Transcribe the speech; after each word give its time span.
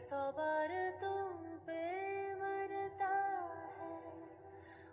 सौ 0.00 0.16
बार 0.16 0.68
तुम 1.00 1.42
पे 1.66 1.80
मरता 2.34 3.08
है। 3.78 3.98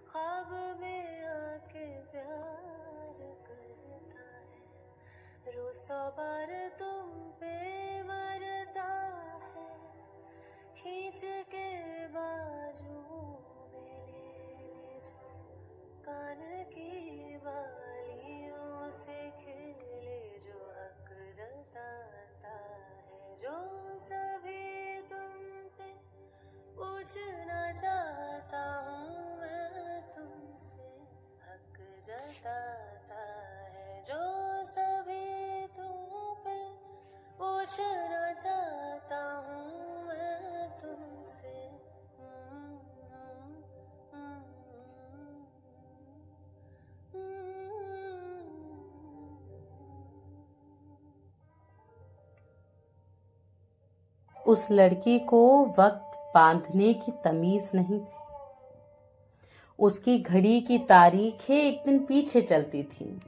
ख्वाब 0.09 0.79
में 0.81 1.23
आके 1.23 1.85
प्यार 2.01 3.19
करता 3.47 4.25
है। 4.49 5.55
रो 5.55 5.71
सौ 5.71 5.99
बार 6.09 6.51
तुम 6.79 7.13
पे 7.41 7.53
मरता 8.03 8.89
है। 9.45 9.69
खींच 10.75 11.21
के 11.25 11.67
बाजू 12.07 12.97
पूछना 27.07 27.71
चाहता 27.71 28.61
हूँ 28.85 29.39
मैं 29.39 30.01
तुमसे। 30.15 30.87
हक 31.43 31.77
जताता 32.05 33.21
है 33.75 34.03
जो 34.03 34.17
सभी 34.65 35.67
तुम 35.67 36.35
पे। 36.43 36.57
पूछना 37.39 38.33
चाहता 38.33 39.21
हूँ 39.47 40.03
मैं 40.07 40.69
तुमसे। 40.81 41.55
उस 54.37 54.67
लड़की 54.71 55.19
को 55.19 55.41
वक्त 55.79 56.06
बांधने 56.35 56.93
की 56.95 57.11
तमीज 57.23 57.71
नहीं 57.75 57.99
थी। 57.99 58.25
उसकी 59.79 60.17
घड़ी 60.19 60.59
की 60.61 60.77
तारीखें 60.79 61.55
एक 61.55 61.81
दिन 61.85 61.99
पीछे 61.99 62.41
चलती 62.41 62.83
थी। 62.83 63.19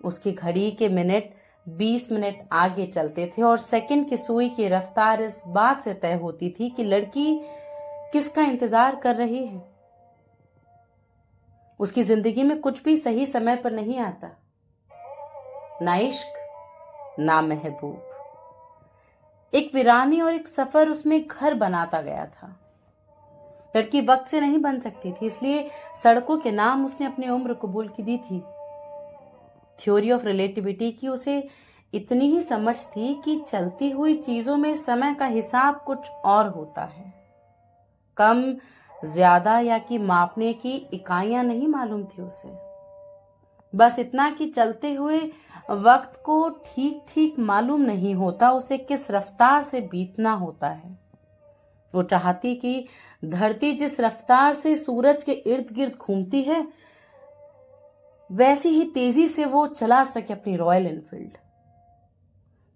उसकी 0.00 0.32
घड़ी 0.32 0.70
के 0.70 0.88
मिनट 0.88 1.32
बीस 1.66 2.10
मिनट 2.12 2.48
आगे 2.52 2.86
चलते 2.86 3.26
थे 3.28 3.42
और 3.42 3.58
सेकंड 3.58 4.08
की 4.08 4.16
सुई 4.16 4.48
की 4.48 4.68
रफ्तार 4.68 5.22
इस 5.22 5.42
बात 5.46 5.80
से 5.80 5.94
तय 5.94 6.14
होती 6.14 6.50
थी 6.50 6.70
कि 6.70 6.84
लड़की 6.84 7.40
किसका 8.12 8.42
इंतज़ार 8.42 8.96
कर 8.96 9.14
रही 9.14 9.44
है। 9.46 9.62
उसकी 11.80 12.02
ज़िंदगी 12.02 12.42
में 12.42 12.60
कुछ 12.60 12.82
भी 12.84 12.96
सही 12.96 13.26
समय 13.26 13.56
पर 13.56 13.72
नहीं 13.72 13.98
आता। 13.98 14.30
ना 15.82 15.96
इश्क, 15.96 17.16
ना 17.20 17.40
महबूब। 17.42 18.10
एक 19.52 19.70
वीरानी 19.74 20.20
और 20.20 20.34
एक 20.34 20.48
सफ़र 20.48 20.88
उसमें 20.90 21.20
घर 21.20 21.54
बनाता 21.54 22.00
गया 22.02 22.24
था। 22.26 22.54
लड़की 23.74 24.00
वक्त 24.00 24.28
से 24.28 24.40
नहीं 24.40 24.58
बन 24.58 24.78
सकती 24.80 25.12
थी, 25.12 25.26
इसलिए 25.26 25.68
सड़कों 26.02 26.38
के 26.38 26.50
नाम 26.50 26.84
उसने 26.86 27.06
अपनी 27.06 27.28
उम्र 27.28 27.54
कबूल 27.54 27.88
की 27.88 28.02
दी 28.02 28.16
थी। 28.20 28.42
थ्योरी 29.78 30.10
ऑफ़ 30.12 30.26
रिलेटिविटी 30.26 30.90
की 30.92 31.08
उसे 31.08 31.42
इतनी 31.92 32.26
ही 32.26 32.40
समझ 32.40 32.76
थी 32.86 33.14
कि 33.24 33.38
चलती 33.48 33.90
हुई 33.90 34.16
चीज़ों 34.16 34.56
में 34.56 34.74
समय 34.76 35.14
का 35.14 35.26
हिसाब 35.26 35.80
कुछ 35.86 36.10
और 36.24 36.48
होता 36.48 36.84
है। 36.84 37.12
कम, 38.16 38.54
ज़्यादा 39.02 39.58
या 39.58 39.78
कि 39.78 39.98
मापने 39.98 40.52
की 40.52 40.74
इकाइयाँ 40.92 41.44
नहीं 41.44 41.68
मालूम 41.68 42.04
थी 42.04 42.22
उसे। 42.22 42.48
बस 43.74 43.98
इतना 43.98 44.28
कि 44.30 44.46
चलते 44.46 44.92
हुए 44.94 45.18
वक्त 45.70 46.20
को 46.24 46.48
ठीक 46.66 47.00
ठीक 47.08 47.38
मालूम 47.40 47.80
नहीं 47.82 48.14
होता, 48.14 48.50
उसे 48.50 48.78
किस 48.78 49.10
रफ्तार 49.10 49.62
से 49.62 49.80
बीतना 49.82 50.32
होता 50.34 50.68
है। 50.68 50.98
वो 51.94 52.02
चाहती 52.02 52.54
कि 52.54 52.86
धरती 53.24 53.72
जिस 53.72 54.00
रफ्तार 54.00 54.54
से 54.54 54.74
सूरज 54.76 55.22
के 55.24 55.32
इर्द 55.32 55.72
गिर्द 55.72 55.96
घूमती 55.96 56.42
है, 56.42 56.66
वैसी 58.30 58.68
ही 58.68 58.84
तेज़ी 58.84 59.26
से 59.28 59.44
वो 59.44 59.66
चला 59.68 60.02
सके 60.04 60.32
अपनी 60.32 60.56
रॉयल 60.56 60.86
इनफील्ड। 60.86 61.36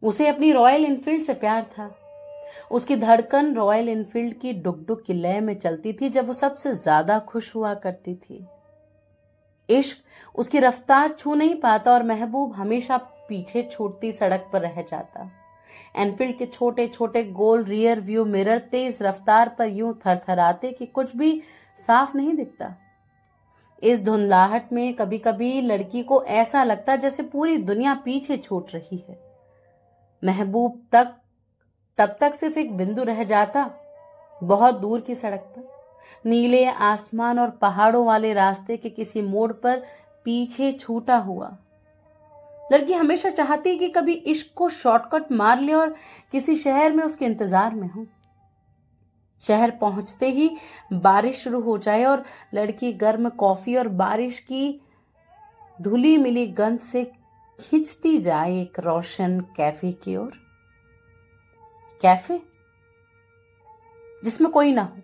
उसे 0.02 0.28
अपनी 0.28 0.52
रॉयल 0.52 0.84
इनफील्ड 0.84 1.22
से 1.22 1.34
प्यार 1.34 1.62
था। 1.72 1.94
उसकी 2.70 2.96
धड़कन 2.96 3.54
रॉयल 3.54 3.88
इनफील्ड 3.88 4.38
की 4.40 4.52
डुक 4.54 4.84
डुक 4.88 5.02
की 5.02 5.12
लय 5.12 5.40
में 5.40 5.58
चलती 5.58 5.92
थी, 5.92 6.08
जब 6.08 6.26
वो 6.26 6.34
सबसे 6.34 6.74
ज़्यादा 6.74 7.18
खुश 7.18 7.54
हुआ 7.54 7.74
करती 7.76 8.14
थी। 8.14 8.46
इश्क, 9.68 9.96
उसकी 10.34 10.58
रफ्तार 10.58 11.12
छू 11.12 11.34
नहीं 11.34 11.54
पाता 11.54 11.92
और 11.92 12.02
महबूब 12.02 12.52
हमेशा 12.52 12.96
पीछे 13.28 13.62
छूटती 13.62 14.12
सड़क 14.12 14.48
पर 14.52 14.60
रह 14.60 14.82
जाता। 14.82 15.30
एनफील्ड 15.96 16.38
के 16.38 16.46
छोटे 16.46 16.86
छोटे 16.88 17.24
गोल 17.24 17.64
रियर 17.64 18.00
व्यू 18.00 18.24
मिरर 18.24 18.58
तेज 18.58 18.98
रफ्तार 19.02 19.48
पर 19.48 19.68
यूँ 19.68 19.94
थरथराते 20.06 20.72
कि 20.72 20.86
कुछ 20.86 21.16
भी 21.16 21.42
साफ़ 21.78 22.16
नहीं 22.16 22.34
दिखता। 22.34 22.74
इस 23.82 24.02
धुंधलाहट 24.04 24.72
में 24.72 24.94
कभी 24.94 25.18
कभी 25.18 25.60
लड़की 25.60 26.02
को 26.02 26.24
ऐसा 26.24 26.64
लगता 26.64 26.96
जैसे 26.96 27.22
पूरी 27.22 27.56
दुनिया 27.56 27.94
पीछे 27.94 28.36
छूट 28.36 28.74
रही 28.74 29.04
है। 29.08 29.18
महबूब 30.24 30.82
तक, 30.92 31.14
तब 31.98 32.16
तक 32.20 32.34
सिर्फ़ 32.34 32.58
एक 32.58 32.76
बिंदु 32.76 33.02
रह 33.02 33.24
जाता, 33.24 33.70
बहुत 34.44 34.74
दूर 34.74 35.00
की 35.00 35.14
सड़क 35.14 35.40
पर। 35.40 35.77
नीले 36.24 36.64
आसमान 36.66 37.38
और 37.38 37.50
पहाड़ों 37.52 38.04
वाले 38.06 38.32
रास्ते 38.34 38.76
के 38.76 38.90
किसी 38.90 39.22
मोड़ 39.22 39.52
पर 39.54 39.82
पीछे 40.26 40.72
छूटा 40.72 41.16
हुआ। 41.16 41.56
लड़की 42.72 42.92
हमेशा 42.92 43.30
चाहती 43.30 43.76
कि 43.78 43.88
कभी 43.88 44.12
इश्क 44.12 44.52
को 44.54 44.68
शॉर्टकट 44.68 45.30
मार 45.32 45.60
ले 45.60 45.72
और 45.74 45.94
किसी 46.32 46.56
शहर 46.56 46.92
में 46.92 47.04
उसके 47.04 47.24
इंतज़ार 47.24 47.74
में 47.74 47.88
हो। 47.88 48.06
शहर 49.44 49.70
पहुँचते 49.70 50.30
ही 50.30 50.50
बारिश 50.92 51.38
शुरू 51.38 51.60
हो 51.60 51.76
जाए 51.78 52.04
और 52.04 52.24
लड़की 52.54 52.92
गर्म 52.94 53.28
कॉफ़ी 53.38 53.76
और 53.76 53.88
बारिश 53.88 54.38
की 54.40 54.80
धुली 55.78 56.16
मिली 56.16 56.46
गंध 56.52 56.80
से 56.80 57.04
खींचती 57.58 58.16
जाए 58.18 58.60
एक 58.60 58.80
रोशन 58.80 59.40
कैफ़े 59.56 59.92
की 59.94 60.16
ओर। 60.16 60.32
कैफ़े 62.00 62.40
जिसमें 64.22 64.50
कोई 64.52 64.72
ना 64.72 64.82
हो। 64.82 65.02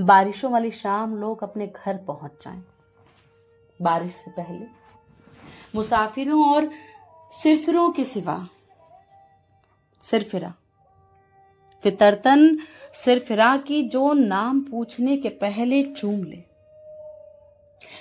बारिशों 0.00 0.50
वाली 0.52 0.70
शाम 0.70 1.16
लोग 1.16 1.42
अपने 1.42 1.66
घर 1.66 1.96
पहुँच 1.96 2.44
जाएँ। 2.44 2.62
बारिश 3.82 4.12
से 4.12 4.30
पहले 4.30 4.66
मुसाफिरों 5.74 6.44
और 6.54 6.70
सिरफिरों 7.32 7.90
के 7.90 8.04
सिवा 8.04 8.48
सिरफिरा। 10.00 10.54
फितरतन 11.82 12.58
सिरफिरा 12.94 13.56
की 13.56 13.82
जो 13.82 14.12
नाम 14.12 14.60
पूछने 14.60 15.16
के 15.16 15.28
पहले 15.28 15.82
चूम 15.82 16.22
ले। 16.24 16.42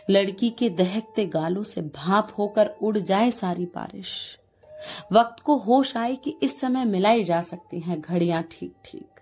लड़की 0.09 0.49
के 0.49 0.69
दहकते 0.69 1.25
गालों 1.25 1.63
से 1.63 1.81
भाप 1.81 2.33
होकर 2.37 2.67
उड़ 2.81 2.97
जाए 2.97 3.31
सारी 3.31 3.65
बारिश। 3.65 4.39
वक्त 5.11 5.43
को 5.43 5.57
होश 5.57 5.95
आए 5.97 6.15
कि 6.15 6.35
इस 6.43 6.59
समय 6.59 6.85
मिलाई 6.85 7.23
जा 7.23 7.41
सकती 7.41 7.79
हैं 7.79 7.99
घड़ियाँ 8.01 8.43
ठीक 8.51 8.75
ठीक 8.85 9.12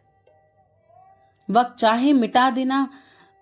वक्त 1.52 1.80
चाहे 1.80 2.14
मिटा 2.14 2.50
देना, 2.50 2.90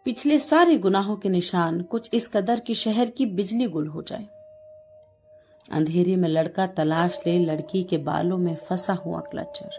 पिछले 0.05 0.39
सारे 0.39 0.77
गुनाहों 0.77 1.15
के 1.15 1.29
निशान 1.29 1.81
कुछ 1.81 2.09
इस 2.13 2.27
कदर 2.27 2.59
की 2.59 2.75
शहर 2.75 3.09
की 3.09 3.25
बिजली 3.25 3.65
गुल 3.65 3.87
हो 3.87 4.01
जाए। 4.01 4.27
अंधेरे 5.71 6.15
में 6.15 6.29
लड़का 6.29 6.67
तलाश 6.67 7.19
ले 7.27 7.39
लड़की 7.39 7.83
के 7.83 7.97
बालों 7.97 8.37
में 8.37 8.55
फंसा 8.55 8.93
हुआ 8.93 9.19
क्लचर। 9.19 9.69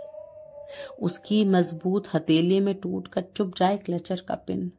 उसकी 1.02 1.44
मज़बूत 1.44 2.04
हथेली 2.14 2.60
में 2.60 2.74
टूटकर 2.74 3.24
चुप 3.36 3.52
जाए 3.56 3.76
क्लचर 3.76 4.20
का 4.28 4.34
पिन। 4.34 4.70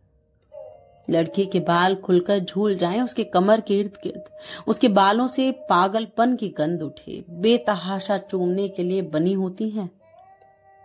लड़की 1.10 1.46
के 1.46 1.60
बाल 1.60 1.96
खुलकर 1.96 2.40
झूल 2.40 2.76
जाए, 2.76 3.02
उसके 3.02 3.24
कमर 3.24 3.62
के 3.62 3.80
इर्द 3.80 3.94
गिर्द 4.04 4.24
उसके 4.68 4.88
बालों 4.88 5.28
से 5.28 5.52
पागलपन 5.52 6.36
की 6.36 6.50
गंध 6.50 6.82
उठे। 6.82 7.24
बेतहाशा 7.30 8.18
चूमने 8.18 8.68
के 8.70 8.84
लिए 8.84 9.02
बनी 9.02 9.34
होती 9.34 9.70
हैं। 9.70 9.90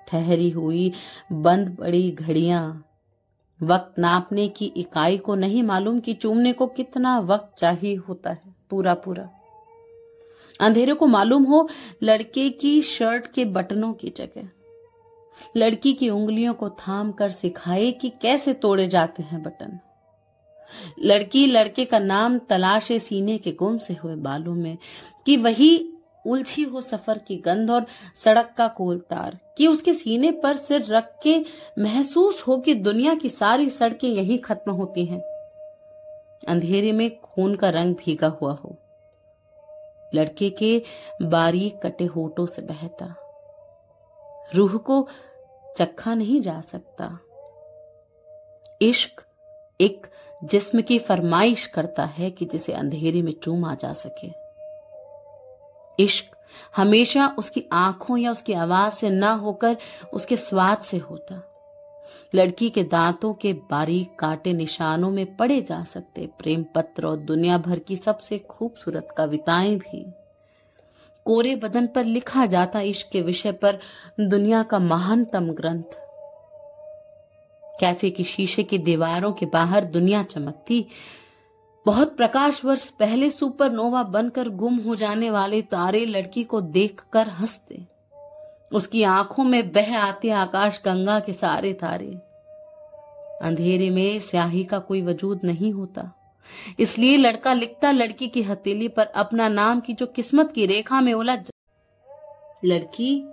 ठहरी 0.08 0.50
हुई 0.50 0.92
बंद 1.32 1.76
पड़ी 1.76 2.10
घड़ियाँ। 2.10 2.82
वक्त 3.60 3.98
नापने 3.98 4.48
की 4.48 4.66
इकाई 4.66 5.18
को 5.18 5.34
नहीं 5.34 5.62
मालूम 5.62 6.00
कि 6.00 6.14
चूमने 6.14 6.52
को 6.52 6.66
कितना 6.66 7.18
वक्त 7.18 7.58
चाहिए 7.58 7.94
होता 7.96 8.30
है 8.30 8.54
पूरा 8.70 8.94
पूरा 8.94 9.28
अंधेरे 10.60 10.94
को 10.94 11.06
मालूम 11.06 11.44
हो 11.44 11.68
लड़के 12.02 12.50
की 12.50 12.82
शर्ट 12.82 13.26
के 13.26 13.44
बटनों 13.44 13.92
की 13.92 14.10
जगह। 14.10 14.48
लड़की 15.56 15.92
की 15.92 16.10
उंगलियों 16.10 16.54
को 16.54 16.68
थाम 16.68 17.12
कर 17.12 17.30
सिखाए 17.30 17.90
कि 17.90 18.12
कैसे 18.22 18.52
तोड़े 18.54 18.88
जाते 18.88 19.22
हैं 19.22 19.42
बटन। 19.42 19.78
लड़की 21.02 21.46
लड़के 21.46 21.84
का 21.84 21.98
नाम 21.98 22.38
तलाशे 22.38 22.98
सीने 22.98 23.38
के 23.38 23.52
गुम 23.52 23.78
से 23.78 23.94
हुए 23.94 24.14
बालों 24.14 24.54
में 24.54 24.78
कि 25.26 25.36
वही 25.36 25.95
उलझी 26.26 26.62
हो 26.62 26.80
सफ़र 26.80 27.18
की 27.18 27.36
गंध 27.36 27.70
और 27.70 27.86
सड़क 28.14 28.54
का 28.58 28.68
कोलतार 28.68 29.38
कि 29.58 29.66
उसके 29.66 29.94
सीने 29.94 30.30
पर 30.30 30.56
सिर 30.56 30.84
रख 30.84 31.18
के 31.22 31.44
महसूस 31.78 32.42
हो 32.42 32.58
कि 32.58 32.74
दुनिया 32.74 33.14
की 33.14 33.28
सारी 33.28 33.70
सड़कें 33.70 34.08
यही 34.08 34.38
खत्म 34.38 34.72
होती 34.72 35.04
हैं। 35.04 35.20
अंधेरे 36.48 36.92
में 36.92 37.20
खून 37.20 37.54
का 37.54 37.70
रंग 37.70 37.94
भीगा 37.94 38.26
हुआ 38.26 38.52
हो। 38.52 38.76
लड़के 40.14 40.50
के 40.50 40.82
बारीक 41.22 41.80
कटे 41.82 42.04
होठों 42.04 42.46
से 42.46 42.62
बहता। 42.62 43.16
रूह 44.54 44.76
को 44.76 45.08
चखा 45.78 46.14
नहीं 46.14 46.40
जा 46.40 46.60
सकता। 46.60 47.18
इश्क 48.82 49.22
एक 49.80 50.06
जिस्म 50.44 50.82
की 50.82 50.98
फरमाइश 50.98 51.66
करता 51.66 52.04
है 52.04 52.30
कि 52.30 52.44
जिसे 52.44 52.72
अंधेरे 52.72 53.22
में 53.22 53.32
चूमा 53.32 53.74
जा 53.74 53.92
सके। 53.92 54.45
इश्क 56.00 56.24
हमेशा 56.76 57.34
उसकी 57.38 57.64
आँखों 57.72 58.16
या 58.16 58.30
उसकी 58.30 58.52
आवाज़ 58.52 58.94
से 58.94 59.10
ना 59.10 59.32
होकर 59.32 59.76
उसके 60.12 60.36
स्वाद 60.36 60.78
से 60.78 60.96
होता। 60.96 61.52
लड़की 62.34 62.70
के 62.70 62.82
दांतों 62.84 63.34
के 63.34 63.52
बारीक 63.52 64.16
काटे 64.18 64.52
निशानों 64.52 65.10
में 65.10 65.36
पड़े 65.36 65.62
जा 65.62 65.84
सकते। 65.84 66.26
प्रेम 66.26 66.64
पत्र 66.74 67.06
और 67.06 67.16
दुनिया 67.16 67.58
भर 67.58 67.78
की 67.78 67.96
सबसे 67.96 68.38
खूबसूरत 68.38 69.08
कविताएँ 69.16 69.76
भी। 69.76 70.04
कोरे 71.24 71.56
बदन 71.56 71.86
पर 71.86 72.04
लिखा 72.04 72.46
जाता 72.46 72.80
इश्क 72.80 73.08
के 73.12 73.22
विषय 73.22 73.52
पर 73.52 73.78
दुनिया 74.20 74.62
का 74.62 74.78
महानतम 74.78 75.50
ग्रंथ। 75.50 75.98
कैफ़े 77.80 78.10
की 78.10 78.24
शीशे 78.24 78.62
की 78.62 78.78
दीवारों 78.78 79.32
के 79.32 79.46
बाहर 79.46 79.84
दुनिया 79.84 80.22
चमकती 80.22 80.86
बहुत 81.86 82.16
प्रकाश 82.16 82.64
वर्ष 82.64 82.88
पहले 82.90 83.30
सुपरनोवा 83.30 84.02
बनकर 84.02 84.48
गुम 84.48 84.76
हो 84.76 84.94
जाने 84.94 85.30
वाले 85.30 85.60
तारे 85.62 86.04
लड़की 86.06 86.42
को 86.44 86.60
देखकर 86.60 87.28
हँसते। 87.28 87.82
उसकी 88.72 89.02
आँखों 89.02 89.44
में 89.44 89.72
बह 89.72 89.98
आते 89.98 90.30
आकाश 90.30 90.80
गंगा 90.84 91.20
के 91.20 91.32
सारे 91.32 91.72
तारे। 91.72 92.08
अंधेरे 93.42 93.90
में 93.90 94.18
स्याही 94.20 94.64
का 94.64 94.78
कोई 94.78 95.02
वजूद 95.02 95.40
नहीं 95.44 95.72
होता। 95.72 96.10
इसलिए 96.78 97.16
लड़का 97.16 97.52
लिखता 97.52 97.90
लड़की 97.90 98.28
की 98.28 98.42
हथेली 98.42 98.88
पर 98.88 99.06
अपना 99.06 99.48
नाम 99.48 99.80
की 99.80 99.94
जो 99.94 100.06
किस्मत 100.06 100.52
की 100.52 100.66
रेखा 100.66 101.00
में 101.00 101.12
उलझ 101.14 101.38
जा 101.38 101.50
लड़की, 102.64 103.28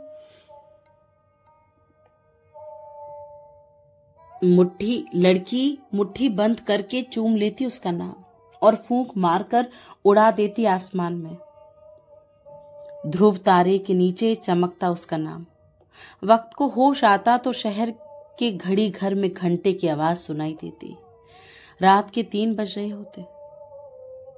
मुट्ठी 4.44 5.06
लड़की 5.16 5.78
मुट्ठी 5.94 6.30
बंद 6.30 6.60
करके 6.60 7.02
चूम 7.02 7.36
लेती 7.36 7.66
उसका 7.66 7.92
नाम। 7.92 8.23
और 8.63 8.75
फूंक 8.75 9.12
मारकर 9.18 9.68
उड़ा 10.06 10.31
देती 10.31 10.65
आसमान 10.65 11.13
में। 11.13 11.38
ध्रुव 13.07 13.38
तारे 13.38 13.77
के 13.77 13.94
नीचे 13.94 14.36
चमकता 14.36 14.89
उसका 14.89 15.18
नाम। 15.18 15.45
वक्त 16.24 16.54
को 16.54 16.68
होश 16.68 17.04
आता 17.04 17.38
तो 17.38 17.51
शहर 17.54 17.94
के 18.39 18.51
घड़ी 18.51 18.89
घर 18.89 19.15
में 19.15 19.33
घंटे 19.33 19.74
की 19.74 19.88
आवाज़ 19.88 20.18
सुनाई 20.18 20.54
देती। 20.54 20.95
रात 21.81 22.10
के 22.10 22.24
तीन 22.24 22.56
बज 22.56 22.74
रहे 22.77 22.89
होते। 22.89 23.25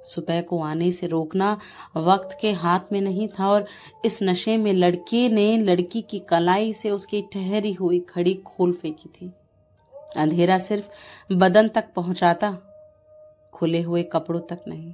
सुबह 0.03 0.41
को 0.41 0.61
आने 0.61 0.91
से 0.91 1.07
रोकना 1.07 1.57
वक्त 1.95 2.37
के 2.41 2.51
हाथ 2.51 2.79
में 2.91 3.01
नहीं 3.01 3.27
था 3.27 3.49
और 3.49 3.65
इस 4.05 4.19
नशे 4.23 4.57
में 4.57 4.73
लड़के 4.73 5.29
ने 5.29 5.57
लड़की 5.57 6.01
की 6.01 6.19
कलाई 6.19 6.73
से 6.73 6.89
उसकी 6.89 7.21
ठहरी 7.33 7.73
हुई 7.73 7.99
खड़ी 7.99 8.33
खोल 8.33 8.73
फेंकी 8.73 9.09
थी। 9.09 9.31
अंधेरा 10.17 10.57
सिर्फ़ 10.57 10.89
बदन 11.33 11.67
तक 11.67 11.85
पहुंचाता 11.95 12.57
खुले 13.55 13.81
हुए 13.81 14.03
कपड़ों 14.03 14.41
तक 14.41 14.59
नहीं। 14.67 14.93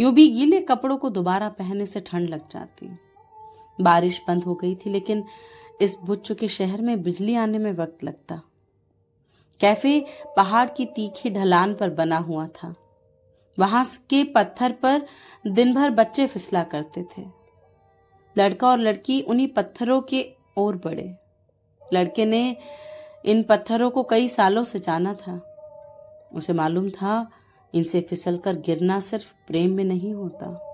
यूँ 0.00 0.12
भी 0.12 0.28
गीले 0.28 0.60
कपड़ों 0.60 0.96
को 0.96 1.10
दोबारा 1.10 1.48
पहनने 1.48 1.86
से 1.86 2.00
ठंड 2.00 2.28
लग 2.28 2.48
जाती। 2.50 2.98
बारिश 3.80 4.22
बंद 4.28 4.44
हो 4.44 4.54
गई 4.54 4.74
थी, 4.74 4.90
लेकिन 4.90 5.24
इस 5.80 5.98
बुझ 6.04 6.18
चुके 6.18 6.48
शहर 6.48 6.80
में 6.80 7.02
बिजली 7.02 7.34
आने 7.34 7.58
में 7.58 7.72
वक्त 7.72 8.04
लगता। 8.04 8.42
कैफ़े 9.60 10.06
पहाड़ 10.36 10.68
की 10.68 10.86
तीखी 10.86 11.30
ढलान 11.30 11.74
पर 11.74 11.90
बना 11.90 12.16
हुआ 12.16 12.46
था। 12.46 12.74
वहाँ 13.58 13.84
के 13.84 14.24
पत्थर 14.24 14.72
पर 14.72 15.02
दिन 15.46 15.74
भर 15.74 15.90
बच्चे 15.90 16.26
फिसला 16.26 16.62
करते 16.62 17.02
थे। 17.02 17.22
लड़का 18.38 18.68
और 18.68 18.78
लड़की 18.78 19.20
उन्हीं 19.20 19.48
पत्थरों 19.48 20.00
के 20.00 20.32
ओर 20.56 20.76
बढ़े। 20.76 21.14
लड़के 21.92 22.24
ने 22.24 22.56
इन 23.24 23.42
पत्थरों 23.42 23.90
को 23.90 24.02
कई 24.02 24.28
सालों 24.28 24.64
से 24.64 24.78
जाना 24.78 25.14
था। 25.14 25.49
उसे 26.34 26.52
मालूम 26.52 26.90
था 26.90 27.30
इनसे 27.74 28.00
फिसलकर 28.00 28.56
गिरना 28.56 29.00
सिर्फ़ 29.00 29.34
प्रेम 29.46 29.72
में 29.72 29.84
नहीं 29.84 30.14
होता। 30.14 30.66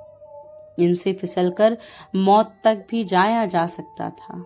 इनसे 0.79 1.13
फिसलकर 1.13 1.79
मौत 2.15 2.55
तक 2.65 2.87
भी 2.91 3.05
जाया 3.05 3.47
जा 3.47 3.67
सकता 3.67 4.11
था। 4.11 4.45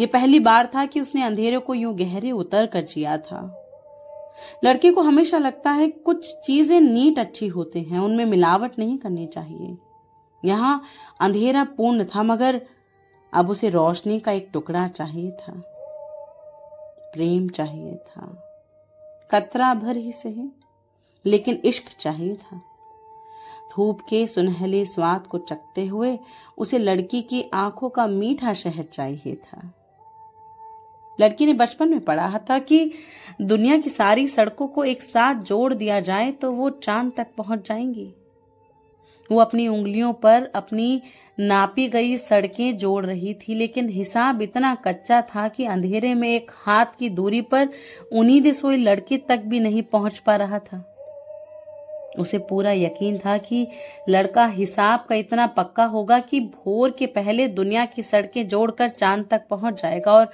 ये 0.00 0.06
पहली 0.06 0.38
बार 0.38 0.70
था 0.74 0.86
कि 0.86 1.00
उसने 1.00 1.22
अंधेरे 1.22 1.58
को 1.58 1.74
यूँ 1.74 1.94
गहरे 1.96 2.30
उतर 2.30 2.66
कर 2.66 2.82
जिया 2.82 3.18
था। 3.18 3.58
लड़के 4.64 4.90
को 4.90 5.00
हमेशा 5.00 5.38
लगता 5.38 5.70
है 5.70 5.88
कुछ 5.88 6.36
चीज़ें 6.36 6.80
नीट 6.80 7.18
अच्छी 7.18 7.46
होते 7.46 7.80
हैं, 7.80 7.98
उनमें 7.98 8.24
मिलावट 8.24 8.78
नहीं 8.78 8.98
करनी 8.98 9.26
चाहिए। 9.26 9.76
यहाँ 10.44 10.82
अंधेरा 11.20 11.64
पूर्ण 11.64 12.04
था, 12.04 12.22
मगर 12.22 12.60
अब 13.32 13.50
उसे 13.50 13.68
रोशनी 13.68 14.20
का 14.20 14.32
एक 14.32 14.50
टुकड़ा 14.52 14.88
चाहिए 14.88 15.30
था। 15.30 15.52
प्रेम 17.14 17.48
चाहिए 17.48 17.94
था। 17.94 18.48
कतरा 19.32 19.74
भर 19.74 19.96
ही 19.96 20.12
सही, 20.12 20.48
लेकिन 21.24 21.60
इश्क 21.64 21.84
चाहिए 22.00 22.34
था। 22.34 22.60
धूप 23.72 24.00
के 24.00 24.26
सुनहले 24.26 24.84
स्वाद 24.84 25.26
को 25.26 25.38
चकते 25.38 25.86
हुए 25.86 26.18
उसे 26.58 26.78
लड़की 26.78 27.22
की 27.22 27.44
आँखों 27.54 27.88
का 27.88 28.06
मीठा 28.06 28.52
शहर 28.52 28.82
चाहिए 28.82 29.34
था। 29.34 29.62
लड़की 31.20 31.46
ने 31.46 31.52
बचपन 31.52 31.88
में 31.88 32.00
पढ़ा 32.00 32.40
था 32.50 32.58
कि 32.58 32.92
दुनिया 33.40 33.78
की 33.80 33.90
सारी 33.90 34.26
सड़कों 34.28 34.66
को 34.68 34.84
एक 34.84 35.02
साथ 35.02 35.34
जोड़ 35.34 35.72
दिया 35.74 36.00
जाए 36.00 36.30
तो 36.32 36.52
वो 36.52 36.70
चाँद 36.70 37.12
तक 37.16 37.34
पहुँच 37.36 37.68
जाएँगी। 37.68 38.12
वो 39.30 39.40
अपनी 39.40 39.68
उंगलियों 39.68 40.12
पर 40.12 40.50
अपनी 40.54 41.02
नापी 41.40 41.88
गई 41.88 42.16
सड़कें 42.16 42.76
जोड़ 42.78 43.06
रही 43.06 43.34
थी, 43.34 43.54
लेकिन 43.54 43.88
हिसाब 43.88 44.42
इतना 44.42 44.74
कच्चा 44.74 45.22
था 45.22 45.48
कि 45.48 45.64
अंधेरे 45.64 46.14
में 46.14 46.28
एक 46.28 46.50
हाथ 46.54 46.86
की 46.98 47.08
दूरी 47.08 47.40
पर 47.42 47.68
उन्हीं 48.12 48.52
सोई 48.52 48.76
लड़के 48.76 49.16
तक 49.16 49.38
भी 49.38 49.60
नहीं 49.60 49.82
पहुँच 49.82 50.18
पा 50.18 50.36
रहा 50.36 50.58
था। 50.58 50.84
उसे 52.18 52.38
पूरा 52.38 52.72
यकीन 52.72 53.18
था 53.18 53.38
कि 53.38 53.66
लड़का 54.08 54.46
हिसाब 54.46 55.04
का 55.08 55.14
इतना 55.14 55.46
पक्का 55.46 55.84
होगा 55.84 56.18
कि 56.18 56.40
भोर 56.40 56.90
के 56.90 57.06
पहले 57.06 57.48
दुनिया 57.48 57.84
की 57.86 58.02
सड़कें 58.02 58.48
जोड़कर 58.48 58.88
चाँद 58.88 59.26
तक 59.30 59.42
पहुँच 59.50 59.82
जाएगा 59.82 60.12
और 60.12 60.32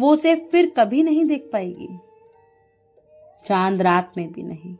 वो 0.00 0.12
उसे 0.12 0.34
फिर 0.34 0.72
कभी 0.76 1.02
नहीं 1.02 1.24
देख 1.24 1.50
पाएगी। 1.52 1.88
चाँद 3.46 3.82
रात 3.82 4.12
में 4.16 4.32
भी 4.32 4.42
नहीं। 4.42 4.76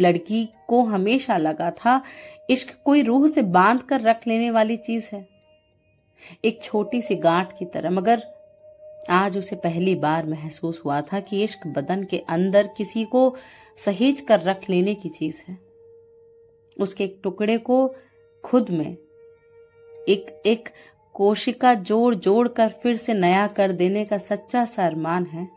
लड़की 0.00 0.48
को 0.68 0.82
हमेशा 0.82 1.36
लगा 1.36 1.70
था, 1.70 2.02
इश्क 2.50 2.78
कोई 2.84 3.02
रूह 3.02 3.28
से 3.28 3.42
बाँध 3.42 3.82
कर 3.82 4.00
रख 4.00 4.26
लेने 4.26 4.50
वाली 4.50 4.76
चीज़ 4.76 5.08
है। 5.12 5.28
एक 6.44 6.62
छोटी 6.62 7.02
सी 7.02 7.14
गांठ 7.14 7.58
की 7.58 7.64
तरह, 7.64 7.90
मगर 7.90 8.22
आज 9.10 9.38
उसे 9.38 9.56
पहली 9.56 9.94
बार 9.94 10.26
महसूस 10.26 10.82
हुआ 10.84 11.00
था 11.00 11.20
कि 11.20 11.42
इश्क 11.42 11.66
बदन 11.66 12.04
के 12.04 12.18
अंदर 12.18 12.66
किसी 12.66 13.04
को 13.04 13.36
सहेज 13.76 14.20
कर 14.20 14.40
रख 14.40 14.70
लेने 14.70 14.94
की 14.94 15.08
चीज़ 15.08 15.42
है। 15.48 15.58
उसके 16.80 17.04
एक 17.04 17.20
टुकड़े 17.22 17.58
को 17.58 17.94
खुद 18.44 18.70
में 18.70 18.96
एक 20.08 20.42
एक 20.46 20.68
कोशिका 21.14 21.74
जोड़ 21.74 22.14
जोड़ 22.14 22.48
कर 22.48 22.68
फिर 22.68 22.96
से 22.96 23.14
नया 23.14 23.46
कर 23.46 23.72
देने 23.72 24.04
का 24.04 24.18
सच्चा 24.18 24.64
सा 24.64 24.86
अरमान 24.86 25.26
है। 25.26 25.48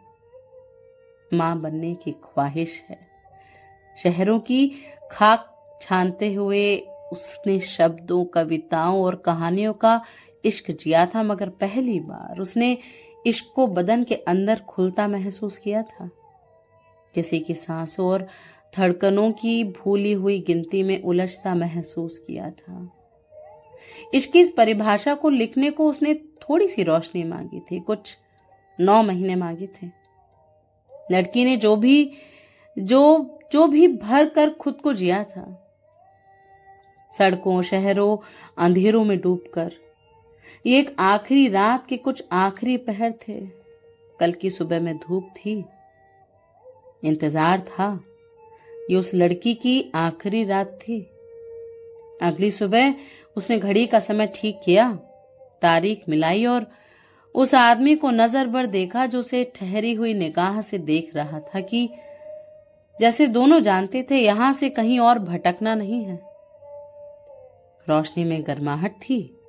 माँ 1.33 1.61
बनने 1.61 1.95
की 1.95 2.11
ख्वाहिश 2.11 2.85
है। 2.89 3.04
शहरों 4.03 4.39
की 4.39 4.71
खाक 5.11 5.51
छानते 5.81 6.33
हुए 6.33 6.77
उसने 7.13 7.59
शब्दों, 7.59 8.25
कविताओं 8.25 9.03
और 9.03 9.15
कहानियों 9.15 9.73
का 9.73 10.01
इश्क 10.45 10.71
जिया 10.71 11.05
था, 11.05 11.23
मगर 11.23 11.49
पहली 11.49 11.99
बार 11.99 12.39
उसने 12.39 12.77
इश्क 13.27 13.45
को 13.55 13.67
बदन 13.67 14.03
के 14.03 14.15
अंदर 14.15 14.59
खुलता 14.59 15.07
महसूस 15.07 15.57
किया 15.57 15.81
था। 15.81 16.09
किसी 17.15 17.39
की 17.39 17.53
सांसों 17.53 18.07
और 18.07 18.27
धड़कनों 18.77 19.31
की 19.31 19.63
भूली 19.63 20.13
हुई 20.13 20.39
गिनती 20.39 20.83
में 20.83 21.03
उलझता 21.03 21.55
महसूस 21.55 22.17
किया 22.17 22.49
था। 22.51 22.91
इश्क 24.13 24.31
की 24.31 24.39
इस 24.39 24.49
परिभाषा 24.49 25.13
को 25.13 25.29
लिखने 25.29 25.69
को 25.69 25.89
उसने 25.89 26.13
थोड़ी 26.13 26.67
सी 26.67 26.83
रोशनी 26.83 27.23
मांगी 27.23 27.59
थी, 27.59 27.79
कुछ 27.79 28.17
नौ 28.79 29.03
महीने 29.03 29.35
मांगे 29.35 29.67
थे। 29.67 29.87
लड़की 31.11 31.45
ने 31.45 31.57
जो 31.57 31.75
भी 31.75 32.11
जो 32.77 33.31
जो 33.53 33.65
भी 33.67 33.87
भर 33.87 34.29
कर 34.29 34.49
खुद 34.51 34.79
को 34.83 34.93
जिया 34.93 35.23
था। 35.23 35.45
सड़कों, 37.13 37.61
शहरों, 37.61 38.17
अंधेरों 38.57 39.03
में 39.05 39.19
डूबकर। 39.21 39.71
ये 40.65 40.79
एक 40.79 40.95
आखिरी 40.99 41.47
रात 41.47 41.85
के 41.87 41.97
कुछ 41.97 42.23
आखिरी 42.31 42.77
पहर 42.77 43.13
थे। 43.27 43.39
कल 44.19 44.31
की 44.31 44.49
सुबह 44.49 44.79
में 44.79 44.95
धूप 44.97 45.29
थी। 45.37 45.63
इंतज़ार 47.03 47.61
था 47.61 47.87
ये 48.89 48.97
उस 48.97 49.13
लड़की 49.13 49.53
की 49.53 49.91
आखिरी 49.95 50.43
रात 50.43 50.79
थी। 50.81 50.99
अगली 52.21 52.49
सुबह 52.51 52.95
उसने 53.37 53.57
घड़ी 53.59 53.85
का 53.85 53.99
समय 53.99 54.31
ठीक 54.35 54.59
किया, 54.65 54.91
तारीख 55.61 56.03
मिलाई 56.09 56.45
और 56.45 56.65
उस 57.35 57.53
आदमी 57.53 57.95
को 57.95 58.09
नज़र 58.11 58.47
भर 58.47 58.65
देखा 58.65 59.05
जो 59.05 59.19
उसे 59.19 59.43
ठहरी 59.55 59.93
हुई 59.93 60.13
निगाह 60.13 60.59
से 60.61 60.77
देख 60.79 61.15
रहा 61.15 61.39
था 61.39 61.59
कि 61.61 61.89
जैसे 63.01 63.27
दोनों 63.27 63.59
जानते 63.59 64.07
थे, 64.11 64.15
यहाँ 64.15 64.53
से 64.53 64.69
कहीं 64.69 64.99
और 64.99 65.19
भटकना 65.19 65.75
नहीं 65.75 66.03
है। 66.03 66.19
रोशनी 67.89 68.23
में 68.23 68.47
गर्माहट 68.47 68.91
थी। 68.91 69.39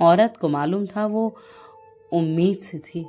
औरत 0.00 0.34
को 0.40 0.48
मालूम 0.48 0.86
था 0.86 1.06
वो 1.06 1.36
उम्मीद 2.12 2.58
से 2.58 2.78
थी। 2.78 3.06